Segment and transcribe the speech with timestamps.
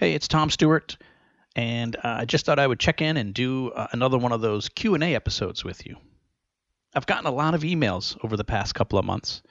[0.00, 0.96] Hey, it's Tom Stewart,
[1.54, 4.40] and uh, I just thought I would check in and do uh, another one of
[4.40, 5.98] those Q&A episodes with you.
[6.94, 9.42] I've gotten a lot of emails over the past couple of months.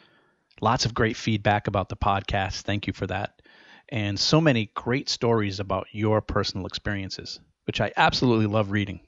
[0.59, 2.61] Lots of great feedback about the podcast.
[2.61, 3.43] Thank you for that.
[3.89, 9.01] And so many great stories about your personal experiences, which I absolutely love reading.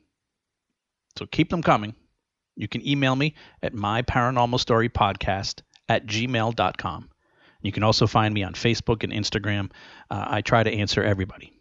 [1.18, 1.96] So keep them coming.
[2.56, 3.34] You can email me
[3.64, 7.10] at myparanormalstorypodcast at gmail.com.
[7.62, 9.72] You can also find me on Facebook and Instagram.
[10.10, 11.54] Uh, I try to answer everybody.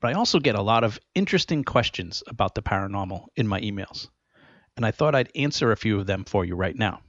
[0.00, 4.08] But I also get a lot of interesting questions about the paranormal in my emails,
[4.76, 7.00] and I thought I'd answer a few of them for you right now.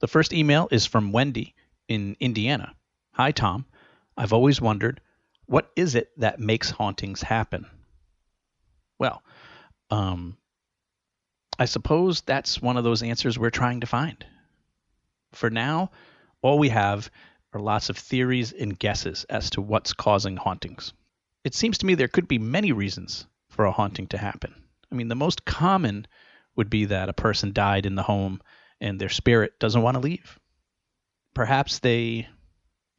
[0.00, 1.54] The first email is from Wendy
[1.88, 2.74] in Indiana.
[3.12, 3.66] Hi, Tom.
[4.16, 5.00] I've always wondered
[5.46, 7.66] what is it that makes hauntings happen?
[8.98, 9.22] Well,
[9.90, 10.36] um,
[11.58, 14.24] I suppose that's one of those answers we're trying to find.
[15.32, 15.90] For now,
[16.42, 17.10] all we have
[17.52, 20.92] are lots of theories and guesses as to what's causing hauntings.
[21.44, 24.54] It seems to me there could be many reasons for a haunting to happen.
[24.90, 26.06] I mean, the most common
[26.56, 28.40] would be that a person died in the home
[28.80, 30.38] and their spirit doesn't want to leave.
[31.34, 32.28] Perhaps they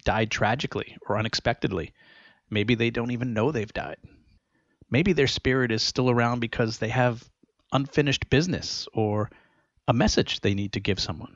[0.05, 1.93] died tragically or unexpectedly.
[2.49, 3.97] Maybe they don't even know they've died.
[4.89, 7.23] Maybe their spirit is still around because they have
[7.71, 9.31] unfinished business or
[9.87, 11.35] a message they need to give someone.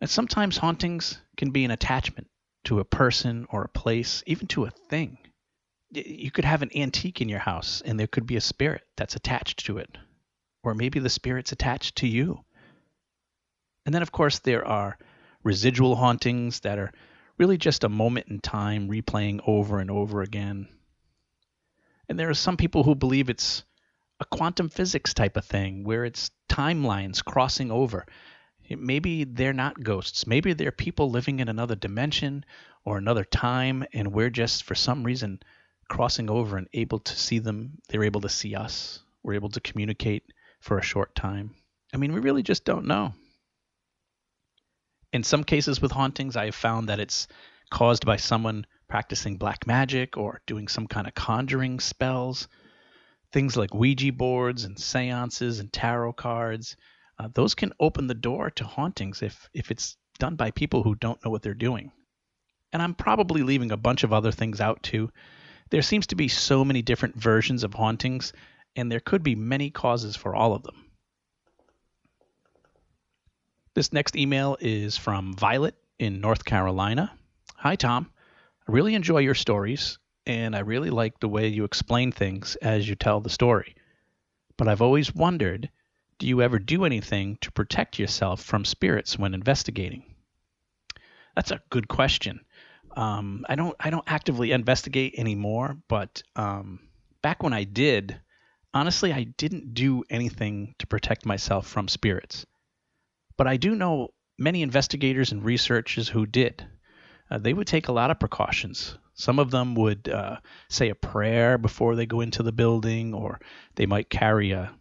[0.00, 2.28] And sometimes hauntings can be an attachment
[2.64, 5.18] to a person or a place, even to a thing.
[5.90, 9.16] You could have an antique in your house and there could be a spirit that's
[9.16, 9.96] attached to it.
[10.62, 12.44] Or maybe the spirit's attached to you.
[13.86, 14.98] And then, of course, there are
[15.42, 16.92] residual hauntings that are
[17.38, 20.68] really just a moment in time replaying over and over again.
[22.08, 23.64] And there are some people who believe it's
[24.20, 28.04] a quantum physics type of thing where it's timelines crossing over
[28.70, 30.26] Maybe they're not ghosts.
[30.26, 32.44] Maybe they're people living in another dimension
[32.84, 35.40] or another time, and we're just, for some reason,
[35.88, 37.78] crossing over and able to see them.
[37.88, 39.00] They're able to see us.
[39.22, 40.24] We're able to communicate
[40.60, 41.54] for a short time.
[41.94, 43.14] I mean, we really just don't know.
[45.12, 47.28] In some cases with hauntings, I have found that it's
[47.70, 52.48] caused by someone practicing black magic or doing some kind of conjuring spells.
[53.32, 56.76] Things like Ouija boards and seances and tarot cards
[57.18, 60.94] uh, those can open the door to hauntings if if it's done by people who
[60.94, 61.92] don't know what they're doing.
[62.72, 65.10] And I'm probably leaving a bunch of other things out too.
[65.70, 68.32] There seems to be so many different versions of hauntings,
[68.76, 70.84] and there could be many causes for all of them.
[73.74, 77.12] This next email is from Violet in North Carolina.
[77.56, 78.10] Hi, Tom.
[78.66, 82.88] I really enjoy your stories, and I really like the way you explain things as
[82.88, 83.76] you tell the story.
[84.56, 85.70] But I've always wondered
[86.18, 90.02] do you ever do anything to protect yourself from spirits when investigating?
[91.36, 92.40] That's a good question.
[92.96, 96.80] Um, I don't I don't actively investigate anymore, but um,
[97.22, 98.20] back when I did,
[98.74, 102.44] honestly, I didn't do anything to protect myself from spirits.
[103.36, 106.66] But I do know many investigators and researchers who did.
[107.30, 108.98] Uh, they would take a lot of precautions.
[109.14, 113.40] Some of them would uh, say a prayer before they go into the building, or
[113.74, 114.72] they might carry a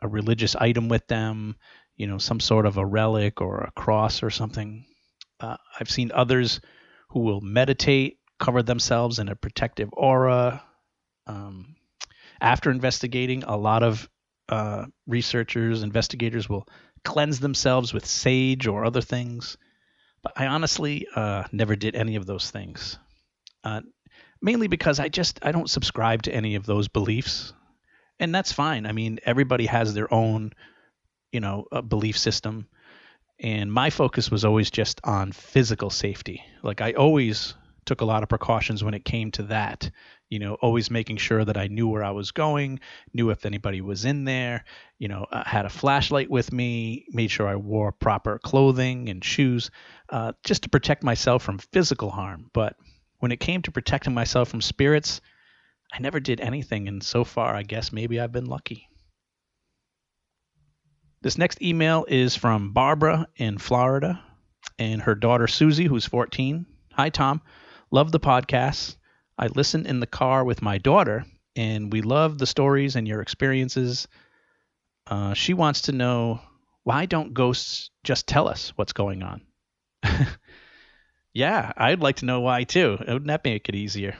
[0.00, 1.56] a religious item with them,
[1.96, 4.86] you know, some sort of a relic or a cross or something.
[5.40, 6.60] Uh, I've seen others
[7.10, 10.62] who will meditate, cover themselves in a protective aura.
[11.26, 11.76] Um,
[12.40, 14.08] after investigating, a lot of
[14.48, 16.66] uh, researchers, investigators will
[17.04, 19.56] cleanse themselves with sage or other things.
[20.22, 22.98] But I honestly uh, never did any of those things.
[23.64, 23.80] Uh,
[24.40, 27.52] mainly because I just I don't subscribe to any of those beliefs
[28.20, 28.86] and that's fine.
[28.86, 30.52] I mean, everybody has their own,
[31.32, 32.68] you know, uh, belief system,
[33.40, 36.42] and my focus was always just on physical safety.
[36.62, 37.54] Like I always
[37.88, 39.90] took a lot of precautions when it came to that.
[40.28, 42.80] You know, always making sure that I knew where I was going,
[43.14, 44.64] knew if anybody was in there.
[44.98, 49.24] You know, I had a flashlight with me, made sure I wore proper clothing and
[49.24, 49.70] shoes,
[50.10, 52.50] uh, just to protect myself from physical harm.
[52.52, 52.76] But
[53.20, 55.22] when it came to protecting myself from spirits,
[55.92, 58.88] I never did anything, and so far, I guess maybe I've been lucky.
[61.20, 64.22] This next email is from Barbara in Florida
[64.78, 66.66] and her daughter Susie, who's 14.
[66.92, 67.40] Hi, Tom.
[67.90, 68.96] Love the podcast.
[69.36, 71.24] I listen in the car with my daughter,
[71.56, 74.06] and we love the stories and your experiences.
[75.06, 76.40] Uh, she wants to know
[76.84, 79.42] why don't ghosts just tell us what's going on?
[81.32, 82.96] yeah, I'd like to know why too.
[83.00, 84.16] Wouldn't that make it easier?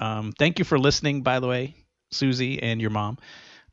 [0.00, 1.74] Um, thank you for listening, by the way,
[2.12, 3.18] Susie and your mom.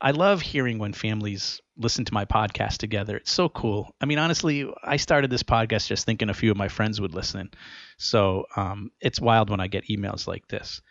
[0.00, 3.16] I love hearing when families listen to my podcast together.
[3.16, 3.94] It's so cool.
[4.00, 7.14] I mean, honestly, I started this podcast just thinking a few of my friends would
[7.14, 7.50] listen.
[7.96, 10.82] So um, it's wild when I get emails like this.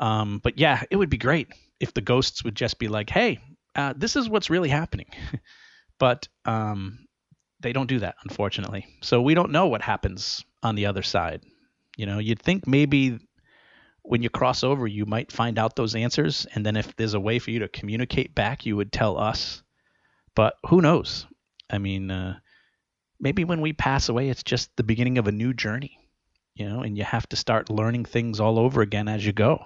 [0.00, 3.38] Um, but yeah, it would be great if the ghosts would just be like, hey,
[3.76, 5.06] uh, this is what's really happening.
[5.98, 7.06] but um,
[7.60, 8.86] they don't do that, unfortunately.
[9.02, 11.42] So we don't know what happens on the other side.
[11.96, 13.20] You know, you'd think maybe
[14.04, 16.46] when you cross over, you might find out those answers.
[16.54, 19.62] And then if there's a way for you to communicate back, you would tell us.
[20.34, 21.26] But who knows?
[21.70, 22.38] I mean, uh,
[23.18, 25.98] maybe when we pass away, it's just the beginning of a new journey,
[26.54, 29.64] you know, and you have to start learning things all over again as you go.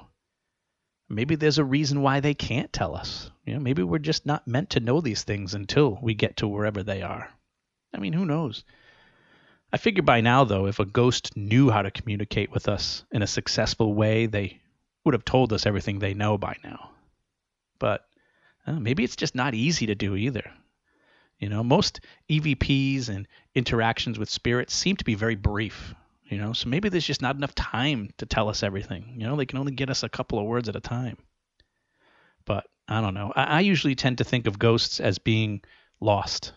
[1.09, 3.31] Maybe there's a reason why they can't tell us.
[3.45, 6.49] You know, maybe we're just not meant to know these things until we get to
[6.49, 7.29] wherever they are.
[7.93, 8.63] I mean, who knows?
[9.73, 13.23] I figure by now, though, if a ghost knew how to communicate with us in
[13.23, 14.61] a successful way, they
[15.05, 16.91] would have told us everything they know by now.
[17.79, 18.07] But
[18.67, 20.51] uh, maybe it's just not easy to do either.
[21.39, 22.01] You know, most
[22.31, 25.95] EVPs and interactions with spirits seem to be very brief.
[26.25, 29.17] You know, so maybe there's just not enough time to tell us everything.
[29.19, 31.19] You know, they can only get us a couple of words at a time.
[32.45, 33.33] But I don't know.
[33.37, 35.63] I, I usually tend to think of ghosts as being
[36.01, 36.53] lost,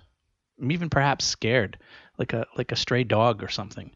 [0.62, 1.78] even perhaps scared
[2.18, 3.92] like a like a stray dog or something.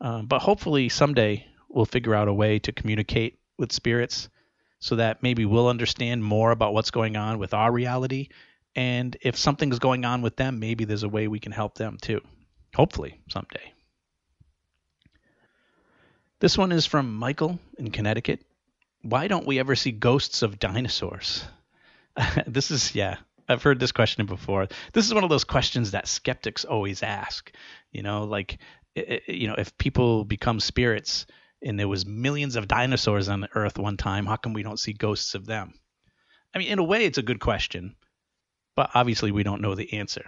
[0.00, 4.28] Um, but hopefully someday we'll figure out a way to communicate with spirits
[4.80, 8.28] so that maybe we'll understand more about what's going on with our reality.
[8.76, 11.98] And if something's going on with them, maybe there's a way we can help them
[12.00, 12.20] too.
[12.74, 13.72] Hopefully someday.
[16.40, 18.44] This one is from Michael in Connecticut.
[19.02, 21.44] Why don't we ever see ghosts of dinosaurs?
[22.46, 23.16] this is, yeah,
[23.48, 24.68] I've heard this question before.
[24.92, 27.50] This is one of those questions that skeptics always ask.
[27.92, 28.58] You know, like
[28.94, 31.26] you know, if people become spirits
[31.62, 34.80] and there was millions of dinosaurs on the earth one time, how come we don't
[34.80, 35.72] see ghosts of them?
[36.54, 37.96] I mean, in a way it's a good question,
[38.76, 40.24] but obviously we don't know the answer.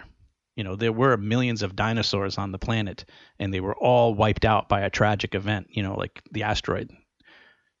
[0.55, 3.05] You know, there were millions of dinosaurs on the planet
[3.39, 6.91] and they were all wiped out by a tragic event, you know, like the asteroid.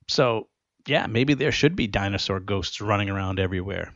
[0.07, 0.47] So,
[0.87, 3.93] yeah, maybe there should be dinosaur ghosts running around everywhere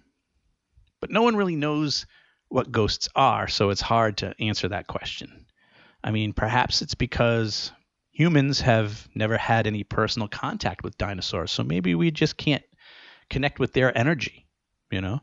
[1.06, 2.08] but no one really knows
[2.48, 5.46] what ghosts are, so it's hard to answer that question.
[6.04, 7.72] I mean, perhaps it's because
[8.10, 12.64] humans have never had any personal contact with dinosaurs, so maybe we just can't
[13.30, 14.48] connect with their energy,
[14.90, 15.22] you know?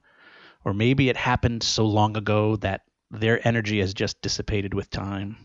[0.65, 5.37] Or maybe it happened so long ago that their energy has just dissipated with time.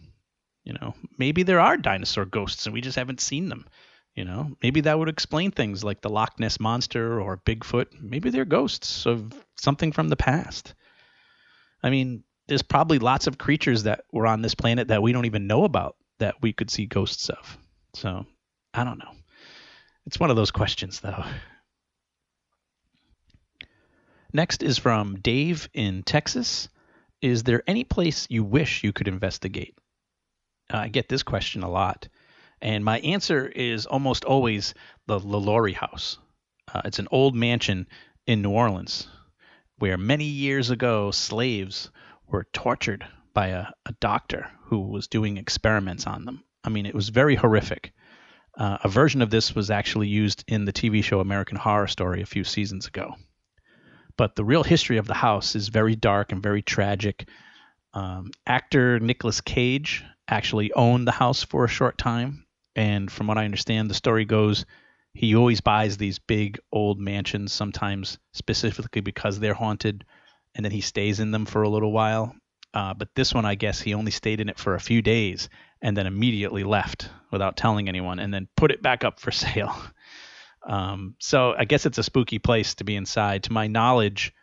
[0.64, 3.66] You know, maybe there are dinosaur ghosts and we just haven't seen them.
[4.18, 8.02] You know, maybe that would explain things like the Loch Ness monster or Bigfoot.
[8.02, 10.74] Maybe they're ghosts of something from the past.
[11.84, 15.28] I mean, there's probably lots of creatures that were on this planet that we don't
[15.28, 17.60] even know about that we could see ghosts of.
[17.94, 18.26] So,
[18.74, 19.12] I don't know.
[20.08, 21.24] It's one of those questions, though.
[24.34, 26.70] Next is from Dave in Texas.
[27.22, 29.78] Is there any place you wish you could investigate?
[30.74, 32.08] Uh, I get this question a lot.
[32.62, 34.74] And my answer is almost always
[35.06, 36.18] the LaLaurie House.
[36.74, 37.88] Uh, it's an old mansion
[38.26, 39.08] in New Orleans
[39.78, 41.92] where many years ago slaves
[42.28, 46.44] were tortured by a, a doctor who was doing experiments on them.
[46.64, 47.94] I mean, it was very horrific.
[48.58, 52.24] Uh, a version of this was actually used in the TV show American Horror Story
[52.24, 53.14] a few seasons ago.
[54.18, 57.30] But the real history of the house is very dark and very tragic.
[57.94, 62.47] Um, actor Nicolas Cage actually owned the house for a short time
[62.78, 64.66] and from what I understand, the story goes
[65.18, 70.06] he always buys these big old mansions, sometimes specifically because they're haunted,
[70.54, 72.36] and then he stays in them for a little while.
[72.72, 75.50] Uh, but this one, I guess, he only stayed in it for a few days
[75.82, 79.76] and then immediately left without telling anyone, and then put it back up for sale.
[80.62, 83.44] Um, so I guess it's a spooky place to be inside.
[83.44, 84.34] To my knowledge,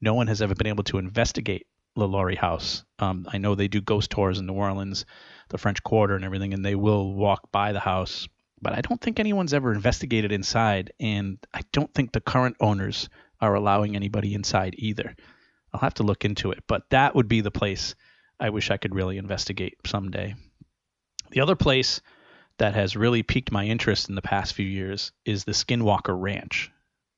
[0.00, 2.84] no one has ever been able to investigate LaLaurie House.
[2.98, 5.06] Um, I know they do ghost tours in New Orleans,
[5.48, 8.28] the French Quarter and everything, and they will walk by the house.
[8.60, 13.08] But I don't think anyone's ever investigated inside, and I don't think the current owners
[13.40, 15.14] are allowing anybody inside either.
[15.72, 17.94] I'll have to look into it, but that would be the place
[18.40, 20.34] I wish I could really investigate someday.
[21.30, 22.00] The other place
[22.58, 26.70] that has really piqued my interest in the past few years is the Skinwalker Ranch.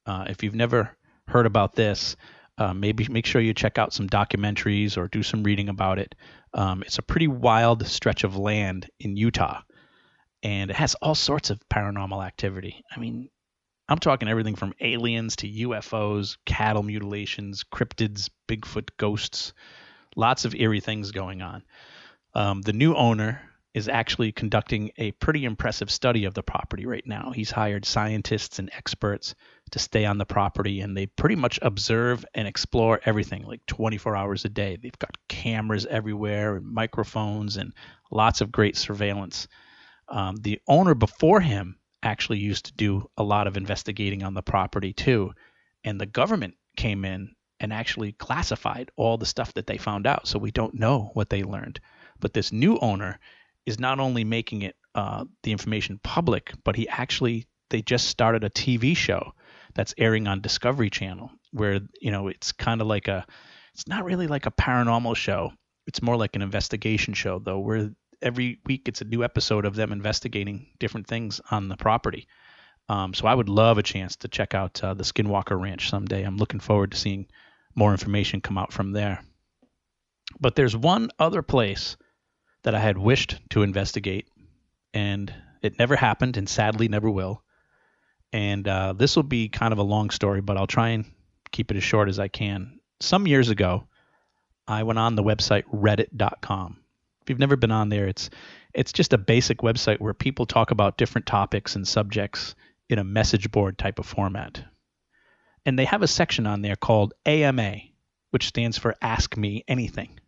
[0.06, 0.96] Uh, if you've never
[1.28, 2.16] heard about this,
[2.58, 6.14] uh, maybe make sure you check out some documentaries or do some reading about it.
[6.54, 9.60] Um, it's a pretty wild stretch of land in Utah,
[10.42, 12.82] and it has all sorts of paranormal activity.
[12.94, 13.28] I mean,
[13.88, 19.52] I'm talking everything from aliens to UFOs, cattle mutilations, cryptids, Bigfoot ghosts,
[20.16, 21.62] lots of eerie things going on.
[22.34, 23.40] Um, the new owner
[23.74, 27.30] is actually conducting a pretty impressive study of the property right now.
[27.34, 29.34] He's hired scientists and experts
[29.72, 34.16] to stay on the property, and they pretty much observe and explore everything like 24
[34.16, 34.76] hours a day.
[34.80, 37.72] They've got cameras everywhere and microphones and
[38.10, 39.48] lots of great surveillance.
[40.08, 44.42] Um, the owner before him actually used to do a lot of investigating on the
[44.42, 45.32] property too,
[45.82, 50.28] and the government came in and actually classified all the stuff that they found out,
[50.28, 51.80] so we don't know what they learned.
[52.20, 53.18] But this new owner
[53.64, 58.44] is not only making it uh, the information public, but he actually they just started
[58.44, 59.32] a TV show
[59.76, 63.24] that's airing on Discovery Channel where you know it's kind of like a
[63.74, 65.52] it's not really like a paranormal show.
[65.86, 67.90] It's more like an investigation show though, where
[68.22, 72.26] every week it's a new episode of them investigating different things on the property.
[72.88, 76.22] Um, so I would love a chance to check out uh, the Skinwalker Ranch someday.
[76.22, 77.26] I'm looking forward to seeing
[77.74, 79.22] more information come out from there.
[80.40, 81.96] But there's one other place
[82.62, 84.28] that I had wished to investigate,
[84.94, 87.42] and it never happened, and sadly never will.
[88.32, 91.04] And uh, this will be kind of a long story, but I'll try and
[91.52, 92.80] keep it as short as I can.
[93.00, 93.86] Some years ago,
[94.66, 96.78] I went on the website Reddit.com.
[97.22, 98.30] If you've never been on there, it's
[98.72, 102.54] it's just a basic website where people talk about different topics and subjects
[102.88, 104.62] in a message board type of format.
[105.64, 107.76] And they have a section on there called AMA,
[108.30, 110.20] which stands for Ask Me Anything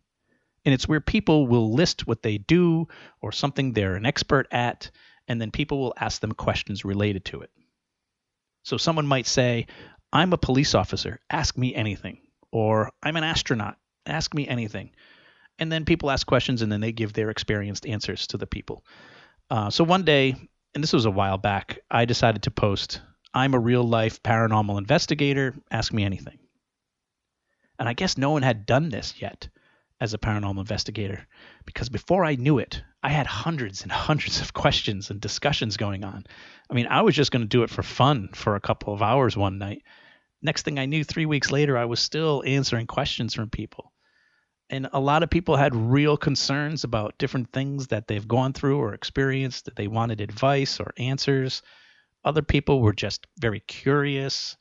[0.65, 2.87] and it's where people will list what they do
[3.21, 4.91] or something they're an expert at,
[5.27, 7.49] and then people will ask them questions related to it.
[8.69, 9.65] So someone might say,
[10.13, 12.21] I'm a police officer, ask me anything.
[12.51, 14.91] Or I'm an astronaut, ask me anything.
[15.57, 18.85] And then people ask questions and then they give their experienced answers to the people.
[19.49, 20.35] Uh, so one day,
[20.75, 23.01] and this was a while back, I decided to post,
[23.33, 26.37] I'm a real life paranormal investigator, ask me anything.
[27.79, 29.49] And I guess no one had done this yet
[30.01, 31.27] as a paranormal investigator
[31.65, 36.03] because before I knew it, I had hundreds and hundreds of questions and discussions going
[36.03, 36.25] on.
[36.69, 39.01] I mean, I was just going to do it for fun for a couple of
[39.01, 39.83] hours one night.
[40.41, 43.91] Next thing I knew, three weeks later, I was still answering questions from people.
[44.69, 48.77] And a lot of people had real concerns about different things that they've gone through
[48.77, 51.61] or experienced, that they wanted advice or answers.
[52.23, 54.55] Other people were just very curious.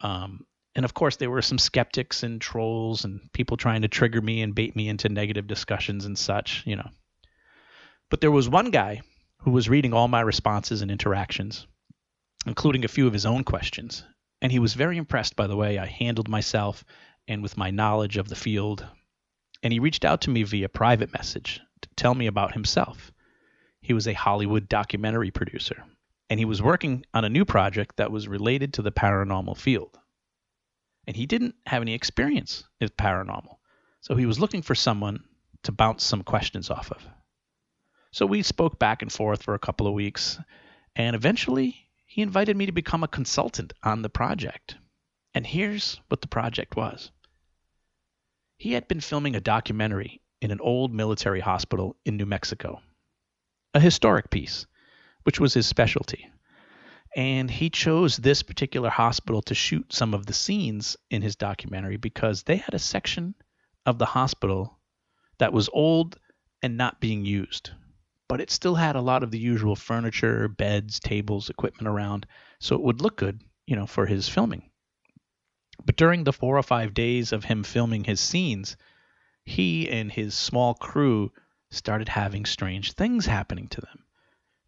[0.00, 0.44] Um,
[0.76, 4.42] and of course, there were some skeptics and trolls and people trying to trigger me
[4.42, 6.90] and bait me into negative discussions and such, you know.
[8.10, 9.00] But there was one guy
[9.38, 11.66] who was reading all my responses and interactions,
[12.46, 14.04] including a few of his own questions.
[14.42, 16.84] And he was very impressed by the way I handled myself
[17.26, 18.86] and with my knowledge of the field.
[19.62, 23.12] And he reached out to me via private message to tell me about himself.
[23.80, 25.84] He was a Hollywood documentary producer,
[26.28, 29.98] and he was working on a new project that was related to the paranormal field
[31.06, 33.56] and he didn't have any experience with paranormal.
[34.00, 35.24] So he was looking for someone
[35.64, 37.06] to bounce some questions off of.
[38.12, 40.38] So we spoke back and forth for a couple of weeks,
[40.94, 44.76] and eventually he invited me to become a consultant on the project.
[45.34, 47.10] And here's what the project was
[48.58, 52.80] he had been filming a documentary in an old military hospital in New Mexico,
[53.74, 54.66] a historic piece,
[55.24, 56.30] which was his specialty
[57.16, 61.96] and he chose this particular hospital to shoot some of the scenes in his documentary
[61.96, 63.34] because they had a section
[63.84, 64.78] of the hospital
[65.38, 66.16] that was old
[66.62, 67.70] and not being used
[68.28, 72.26] but it still had a lot of the usual furniture beds tables equipment around
[72.58, 74.70] so it would look good you know for his filming.
[75.84, 78.76] But during the four or five days of him filming his scenes
[79.44, 81.32] he and his small crew
[81.70, 84.04] started having strange things happening to them.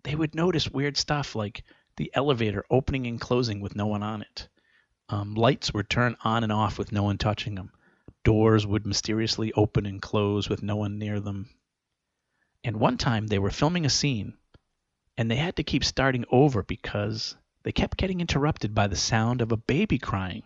[0.04, 1.64] They would notice weird stuff like
[1.98, 4.48] the elevator opening and closing with no one on it.
[5.08, 7.72] Um, lights would turn on and off with no one touching them.
[8.22, 11.48] Doors would mysteriously open and close with no one near them.
[12.62, 14.34] And one time they were filming a scene
[15.16, 19.42] and they had to keep starting over because they kept getting interrupted by the sound
[19.42, 20.44] of a baby crying.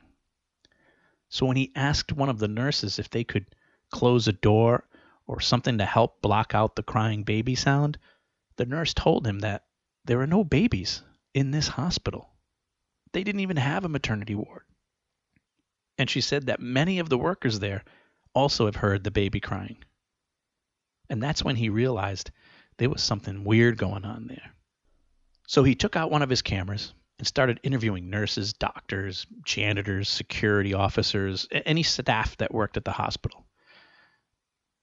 [1.28, 3.44] So when he asked one of the nurses if they could
[3.90, 4.88] close a door
[5.26, 7.98] or something to help block out the crying baby sound,
[8.56, 9.66] the nurse told him that
[10.06, 11.02] there are no babies
[11.34, 12.30] in this hospital.
[13.12, 14.64] They didn't even have a maternity ward.
[15.98, 17.84] And she said that many of the workers there
[18.34, 19.76] also have heard the baby crying.
[21.10, 22.30] And that's when he realized
[22.78, 24.52] there was something weird going on there.
[25.46, 30.72] So he took out one of his cameras and started interviewing nurses, doctors, janitors, security
[30.72, 33.44] officers, any staff that worked at the hospital.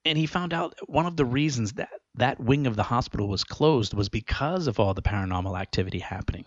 [0.05, 3.43] And he found out one of the reasons that that wing of the hospital was
[3.43, 6.45] closed was because of all the paranormal activity happening.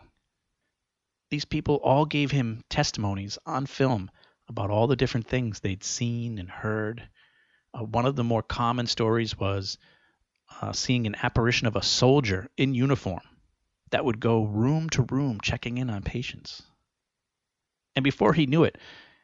[1.31, 4.11] These people all gave him testimonies on film
[4.49, 7.09] about all the different things they'd seen and heard.
[7.73, 9.78] Uh, one of the more common stories was
[10.61, 13.23] uh, seeing an apparition of a soldier in uniform
[13.90, 16.62] that would go room to room checking in on patients.
[17.95, 18.76] And before he knew it,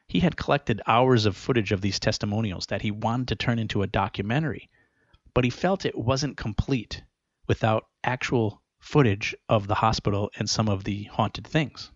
[0.06, 3.82] he had collected hours of footage of these testimonials that he wanted to turn into
[3.82, 4.70] a documentary,
[5.38, 7.04] but he felt it wasn't complete
[7.46, 11.92] without actual footage of the hospital and some of the haunted things.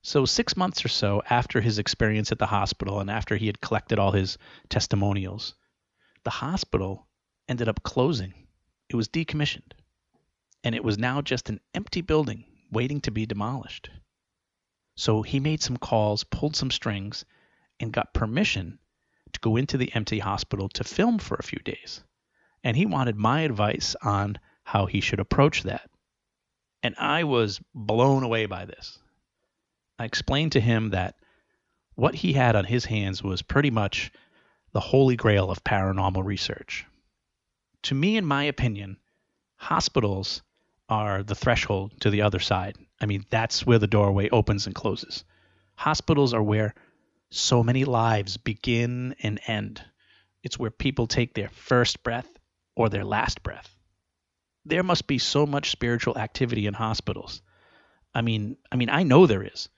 [0.00, 3.60] So, six months or so after his experience at the hospital and after he had
[3.60, 4.38] collected all his
[4.70, 5.54] testimonials,
[6.24, 7.06] the hospital
[7.46, 8.32] ended up closing.
[8.88, 9.72] It was decommissioned.
[10.64, 13.90] And it was now just an empty building waiting to be demolished.
[14.96, 17.26] So he made some calls, pulled some strings,
[17.78, 18.78] and got permission
[19.34, 22.02] to go into the empty hospital to film for a few days.
[22.64, 25.88] And he wanted my advice on how he should approach that.
[26.82, 28.98] And I was blown away by this.
[29.98, 31.16] I explained to him that
[31.94, 34.12] what he had on his hands was pretty much
[34.72, 36.84] the holy grail of paranormal research.
[37.84, 38.98] To me, in my opinion,
[39.56, 40.42] hospitals
[40.88, 42.76] are the threshold to the other side.
[43.00, 45.24] I mean, that's where the doorway opens and closes.
[45.76, 46.74] Hospitals are where
[47.30, 49.82] so many lives begin and end.
[50.42, 52.28] It's where people take their first breath
[52.76, 53.74] or their last breath.
[54.64, 57.42] There must be so much spiritual activity in hospitals.
[58.14, 59.68] I mean, I mean, I know there is,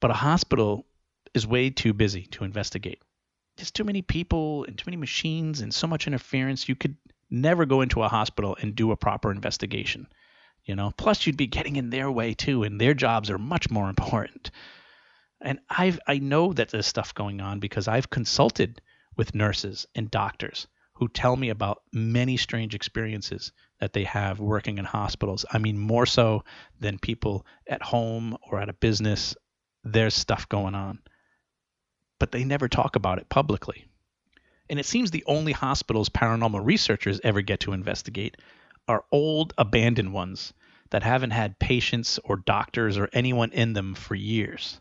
[0.00, 0.86] but a hospital
[1.34, 3.02] is way too busy to investigate.
[3.56, 6.68] There's too many people and too many machines and so much interference.
[6.68, 6.96] You could
[7.30, 10.06] never go into a hospital and do a proper investigation
[10.64, 13.70] you know plus you'd be getting in their way too and their jobs are much
[13.70, 14.50] more important
[15.40, 18.80] and i've i know that there's stuff going on because i've consulted
[19.16, 20.66] with nurses and doctors
[21.02, 25.76] who tell me about many strange experiences that they have working in hospitals i mean
[25.76, 26.44] more so
[26.78, 29.34] than people at home or at a business
[29.82, 31.00] there's stuff going on
[32.20, 33.84] but they never talk about it publicly
[34.70, 38.36] and it seems the only hospitals paranormal researchers ever get to investigate
[38.88, 40.52] are old, abandoned ones
[40.90, 44.80] that haven't had patients or doctors or anyone in them for years.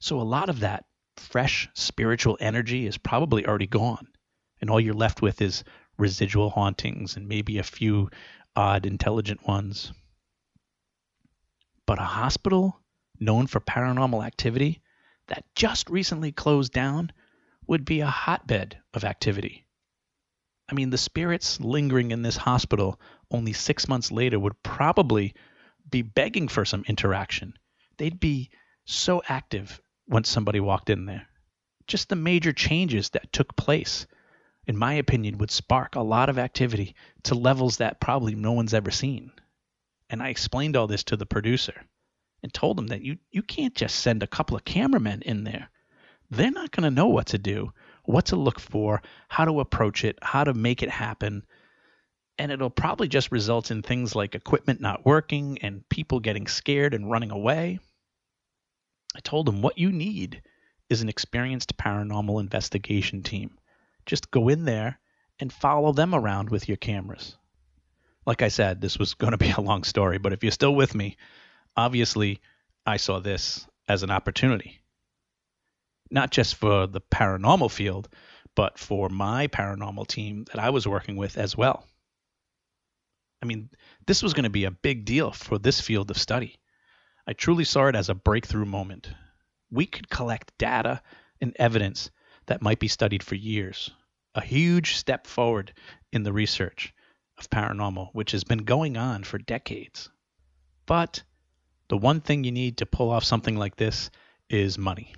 [0.00, 0.84] So a lot of that
[1.16, 4.08] fresh spiritual energy is probably already gone.
[4.60, 5.64] And all you're left with is
[5.96, 8.10] residual hauntings and maybe a few
[8.56, 9.92] odd, intelligent ones.
[11.86, 12.80] But a hospital
[13.18, 14.80] known for paranormal activity
[15.28, 17.12] that just recently closed down
[17.66, 19.66] would be a hotbed of activity.
[20.68, 25.34] I mean, the spirits lingering in this hospital only six months later would probably
[25.88, 27.54] be begging for some interaction.
[27.96, 28.50] They'd be
[28.84, 31.26] so active once somebody walked in there.
[31.86, 34.06] Just the major changes that took place,
[34.70, 38.72] in my opinion, would spark a lot of activity to levels that probably no one's
[38.72, 39.32] ever seen.
[40.08, 41.84] And I explained all this to the producer
[42.40, 45.68] and told him that you, you can't just send a couple of cameramen in there.
[46.30, 47.72] They're not going to know what to do
[48.04, 51.44] what to look for, how to approach it, how to make it happen.
[52.38, 56.94] And it'll probably just result in things like equipment not working and people getting scared
[56.94, 57.78] and running away.
[59.16, 60.42] I told him what you need
[60.88, 63.58] is an experienced paranormal investigation team.
[64.10, 64.98] Just go in there
[65.38, 67.36] and follow them around with your cameras.
[68.26, 70.74] Like I said, this was going to be a long story, but if you're still
[70.74, 71.16] with me,
[71.76, 72.40] obviously
[72.84, 74.80] I saw this as an opportunity
[76.10, 78.08] not just for the paranormal field,
[78.56, 81.86] but for my paranormal team that I was working with as well.
[83.42, 83.70] I mean,
[84.06, 86.58] this was going to be a big deal for this field of study.
[87.26, 89.10] I truly saw it as a breakthrough moment.
[89.70, 91.00] We could collect data
[91.40, 92.10] and evidence
[92.46, 93.90] that might be studied for years,
[94.34, 95.72] a huge step forward
[96.12, 96.94] in the research
[97.38, 100.08] of paranormal, which has been going on for decades.
[100.86, 101.22] But
[101.88, 104.10] the one thing you need to pull off something like this
[104.48, 105.14] is money.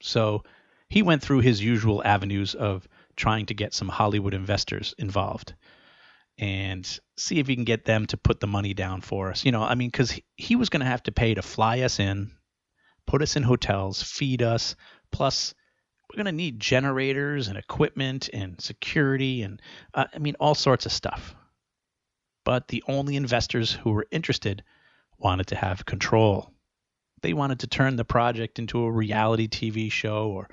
[0.00, 0.44] So
[0.88, 5.54] he went through his usual avenues of trying to get some Hollywood investors involved
[6.38, 9.44] and see if he can get them to put the money down for us.
[9.44, 11.98] You know, I mean, because he, was going to have to pay to fly us
[11.98, 12.30] in,
[13.06, 14.76] put us in hotels, feed us,
[15.10, 15.54] plus
[16.08, 19.60] we're going to need generators and equipment and security and
[19.94, 21.34] uh, I mean all sorts of stuff.
[22.44, 24.64] But the only investors who were interested
[25.18, 26.52] wanted to have control
[27.22, 30.48] they wanted to turn the project into a reality TV show or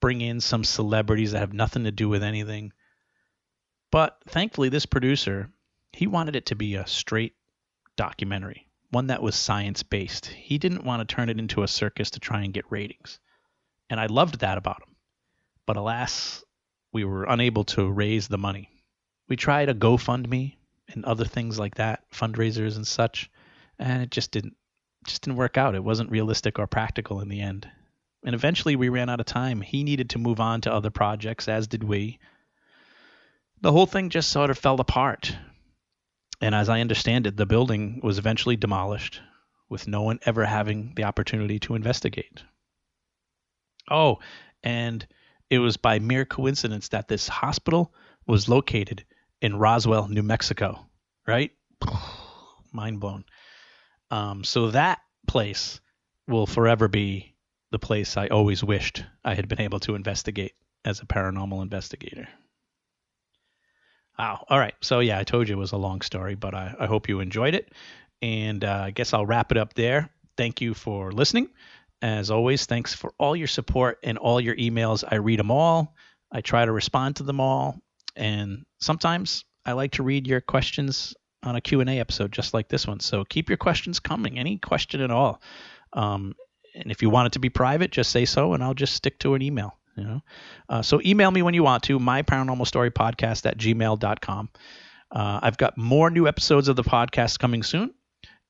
[0.00, 2.72] bring in some celebrities that have nothing to do with anything.
[3.90, 5.50] But thankfully, this producer,
[5.92, 7.34] he wanted it to be a straight
[7.96, 10.26] documentary, one that was science based.
[10.26, 13.18] He didn't want to turn it into a circus to try and get ratings.
[13.90, 14.94] And I loved that about him.
[15.68, 16.42] But alas,
[16.94, 18.70] we were unable to raise the money.
[19.28, 20.56] We tried a GoFundMe
[20.88, 23.30] and other things like that, fundraisers and such,
[23.78, 24.56] and it just didn't
[25.06, 25.74] just didn't work out.
[25.74, 27.68] It wasn't realistic or practical in the end.
[28.24, 29.60] And eventually we ran out of time.
[29.60, 32.18] He needed to move on to other projects, as did we.
[33.60, 35.36] the whole thing just sort of fell apart.
[36.40, 39.20] And as I understand it, the building was eventually demolished
[39.68, 42.42] with no one ever having the opportunity to investigate.
[43.90, 44.20] Oh,
[44.62, 45.06] and
[45.50, 47.92] it was by mere coincidence that this hospital
[48.26, 49.04] was located
[49.40, 50.86] in Roswell, New Mexico,
[51.26, 51.52] right?
[52.72, 53.24] Mind blown.
[54.10, 55.80] Um, so that place
[56.26, 57.34] will forever be
[57.70, 60.52] the place I always wished I had been able to investigate
[60.84, 62.28] as a paranormal investigator.
[64.18, 64.44] Wow.
[64.48, 64.74] All right.
[64.80, 67.20] So, yeah, I told you it was a long story, but I, I hope you
[67.20, 67.72] enjoyed it.
[68.20, 70.10] And uh, I guess I'll wrap it up there.
[70.36, 71.48] Thank you for listening.
[72.00, 75.04] As always, thanks for all your support and all your emails.
[75.06, 75.94] I read them all.
[76.30, 77.80] I try to respond to them all.
[78.14, 82.86] And sometimes I like to read your questions on a Q&A episode just like this
[82.86, 83.00] one.
[83.00, 85.40] So keep your questions coming, any question at all.
[85.92, 86.34] Um,
[86.74, 89.18] and if you want it to be private, just say so, and I'll just stick
[89.20, 89.76] to an email.
[89.96, 90.20] You know,
[90.68, 91.98] uh, so email me when you want to.
[91.98, 94.48] My paranormal story podcast at gmail.com.
[95.10, 97.92] Uh, I've got more new episodes of the podcast coming soon,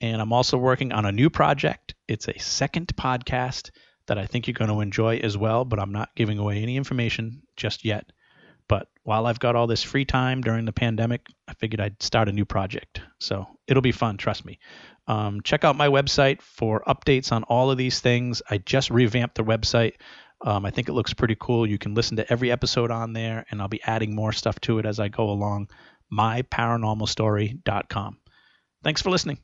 [0.00, 1.94] and I'm also working on a new project.
[2.06, 3.70] It's a second podcast
[4.06, 6.76] that I think you're going to enjoy as well, but I'm not giving away any
[6.76, 8.10] information just yet.
[8.68, 12.28] But while I've got all this free time during the pandemic, I figured I'd start
[12.28, 13.00] a new project.
[13.18, 14.58] So it'll be fun, trust me.
[15.06, 18.42] Um, check out my website for updates on all of these things.
[18.48, 19.94] I just revamped the website.
[20.44, 21.66] Um, I think it looks pretty cool.
[21.66, 24.78] You can listen to every episode on there, and I'll be adding more stuff to
[24.78, 25.70] it as I go along.
[26.12, 28.18] MyParanormalStory.com.
[28.84, 29.38] Thanks for listening.